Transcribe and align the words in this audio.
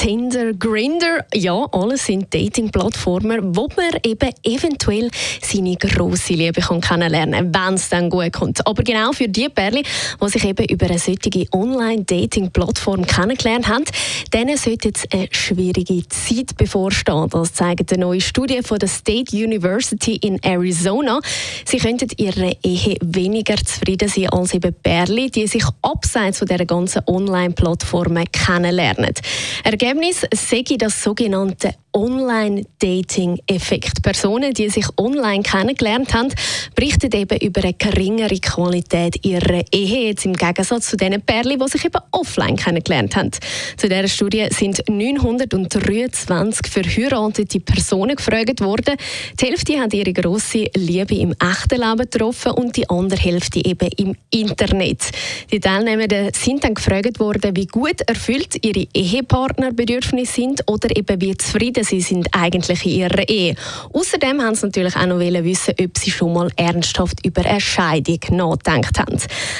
Tinder, 0.00 0.54
Grinder, 0.54 1.26
ja, 1.34 1.66
alles 1.72 2.06
sind 2.06 2.32
Dating-Plattformen, 2.32 3.54
wo 3.54 3.68
man 3.76 4.00
eben 4.02 4.30
eventuell 4.42 5.10
seine 5.42 5.76
grosse 5.76 6.32
Liebe 6.32 6.62
kennenlernen 6.62 7.52
kann, 7.52 7.68
wenn 7.68 7.74
es 7.74 7.90
dann 7.90 8.08
gut 8.08 8.32
kommt. 8.32 8.66
Aber 8.66 8.82
genau 8.82 9.12
für 9.12 9.28
die 9.28 9.50
Pärchen, 9.50 9.82
die 10.18 10.28
sich 10.30 10.42
eben 10.46 10.64
über 10.64 10.86
eine 10.86 10.98
solche 10.98 11.44
Online-Dating-Plattform 11.52 13.04
kennengelernt 13.04 13.68
haben, 13.68 13.84
denen 14.32 14.56
sollte 14.56 14.88
jetzt 14.88 15.06
eine 15.12 15.28
schwierige 15.32 16.08
Zeit 16.08 16.56
bevorstehen. 16.56 17.28
Das 17.28 17.52
zeigt 17.52 17.92
eine 17.92 18.00
neue 18.00 18.22
Studie 18.22 18.62
von 18.62 18.78
der 18.78 18.88
State 18.88 19.36
University 19.36 20.16
in 20.16 20.42
Arizona. 20.42 21.20
Sie 21.66 21.76
könnten 21.76 22.08
ihre 22.16 22.56
Ehe 22.62 22.96
weniger 23.02 23.58
zufrieden 23.58 24.08
sein 24.08 24.30
als 24.30 24.54
eben 24.54 24.72
Pärchen, 24.82 25.30
die 25.30 25.46
sich 25.46 25.64
abseits 25.82 26.38
von 26.38 26.48
dieser 26.48 26.64
ganzen 26.64 27.02
Online-Plattformen 27.06 28.24
kennenlernen. 28.32 29.12
Ergebnis 29.62 29.89
sei 30.32 30.62
das 30.78 31.02
sogenannte 31.02 31.74
Online-Dating-Effekt. 31.92 34.02
Personen, 34.02 34.54
die 34.54 34.68
sich 34.68 34.86
online 34.96 35.42
kennengelernt 35.42 36.14
haben, 36.14 36.28
berichten 36.74 37.10
eben 37.12 37.38
über 37.38 37.62
eine 37.62 37.74
geringere 37.74 38.38
Qualität 38.38 39.24
ihrer 39.24 39.62
Ehe, 39.72 40.08
jetzt 40.08 40.24
im 40.24 40.34
Gegensatz 40.34 40.90
zu 40.90 40.96
den 40.96 41.20
Pärchen, 41.20 41.58
die 41.58 41.68
sich 41.68 41.84
eben 41.84 42.00
offline 42.12 42.56
kennengelernt 42.56 43.16
haben. 43.16 43.30
Zu 43.76 43.88
dieser 43.88 44.08
Studie 44.08 44.46
sind 44.50 44.82
923 44.88 46.66
verheiratete 46.66 47.60
Personen 47.60 48.16
gefragt 48.16 48.60
worden. 48.60 48.96
Die 49.40 49.46
Hälfte 49.46 49.80
hat 49.80 49.94
ihre 49.94 50.12
grosse 50.12 50.66
Liebe 50.76 51.14
im 51.14 51.34
echten 51.40 51.80
Leben 51.80 52.10
getroffen 52.10 52.52
und 52.52 52.76
die 52.76 52.88
andere 52.88 53.20
Hälfte 53.20 53.64
eben 53.64 53.90
im 53.96 54.16
Internet. 54.30 55.10
Die 55.50 55.60
Teilnehmenden 55.60 56.30
sind 56.34 56.64
dann 56.64 56.74
gefragt 56.74 57.20
worden, 57.20 57.56
wie 57.56 57.66
gut 57.66 58.00
erfüllt 58.06 58.64
ihre 58.64 58.86
Ehepartnerbedürfnisse 58.92 60.32
sind 60.32 60.62
oder 60.66 60.94
eben 60.96 61.20
wie 61.20 61.36
zufrieden 61.36 61.79
zufrieden 61.80 61.84
sie 61.84 62.00
sind 62.00 62.28
eigentlich 62.32 62.86
in 62.86 62.92
ihrer 62.92 63.28
Ehe. 63.28 63.54
Außerdem 63.92 64.40
haben 64.42 64.54
sie 64.54 64.66
natürlich 64.66 64.96
auch 64.96 65.06
noch 65.06 65.18
wissen, 65.18 65.74
ob 65.80 65.98
sie 65.98 66.10
schon 66.10 66.32
mal 66.32 66.50
ernsthaft 66.56 67.24
über 67.24 67.44
eine 67.44 67.60
Scheidung 67.60 68.18
nachgedacht 68.30 68.98
haben. 68.98 69.18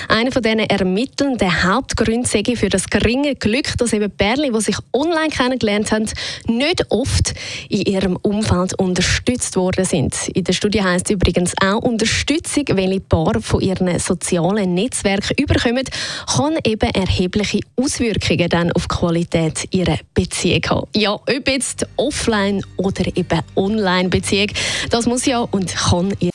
Einer 0.08 0.32
von 0.32 0.42
diesen 0.42 0.60
ermittelnden 0.60 1.64
Hauptgründen 1.64 2.56
für 2.56 2.68
das 2.68 2.88
geringe 2.88 3.34
Glück, 3.34 3.76
dass 3.78 3.92
eben 3.92 4.10
Pärchen, 4.10 4.52
die 4.52 4.60
sich 4.60 4.76
online 4.92 5.30
kennengelernt 5.30 5.92
haben, 5.92 6.08
nicht 6.46 6.84
oft 6.90 7.34
in 7.68 7.82
ihrem 7.82 8.16
Umfeld 8.16 8.78
unterstützt 8.78 9.56
worden 9.56 9.84
sind. 9.84 10.28
In 10.28 10.44
der 10.44 10.52
Studie 10.52 10.80
es 10.80 11.10
übrigens 11.10 11.54
auch 11.62 11.78
Unterstützung, 11.78 12.64
welche 12.72 13.00
Paar 13.00 13.40
von 13.40 13.60
ihren 13.60 13.98
sozialen 13.98 14.74
Netzwerken 14.74 15.36
überkommen, 15.38 15.84
kann 16.26 16.58
eben 16.64 16.90
erhebliche 16.90 17.60
Auswirkungen 17.76 18.48
dann 18.48 18.72
auf 18.72 18.86
die 18.88 18.96
Qualität 18.96 19.68
ihrer 19.70 19.98
Beziehung 20.14 20.62
haben. 20.68 20.88
Ja, 20.94 21.12
ob 21.12 21.48
jetzt 21.48 21.86
Offline- 22.10 22.62
oder 22.76 23.06
eben 23.06 23.40
Online-Beziehung. 23.54 24.48
Das 24.90 25.06
muss 25.06 25.26
ja 25.26 25.38
und 25.38 25.74
kann 25.74 26.12
ihr. 26.18 26.30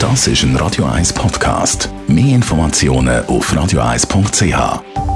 Das 0.00 0.26
ist 0.26 0.42
ein 0.42 0.56
Radio 0.56 0.86
1 0.86 1.12
Podcast. 1.12 1.88
Mehr 2.08 2.34
Informationen 2.34 3.24
auf 3.26 3.52
radio1.ch. 3.52 5.15